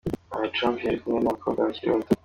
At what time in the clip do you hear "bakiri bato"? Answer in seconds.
1.67-2.11